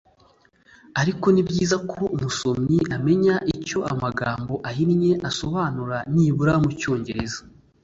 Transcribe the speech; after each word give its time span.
ariko 1.01 1.25
ni 1.31 1.43
byiza 1.49 1.77
ko 1.91 2.01
umusomyi 2.15 2.79
amenya 2.95 3.35
icyo 3.55 3.79
amagambo 3.93 4.53
ahinnye 4.69 5.11
asobanura 5.29 5.97
nibura 6.13 6.53
mu 6.63 6.69
cyongereza 6.79 7.39